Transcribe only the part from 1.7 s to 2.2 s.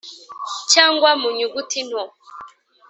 nto